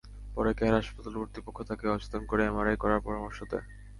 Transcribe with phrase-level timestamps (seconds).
[0.35, 3.65] পরে কেয়ার হাসপাতাল কর্তৃপক্ষ তাকে অচেতন করে এমআরআই করার পরামর্শ দেয়।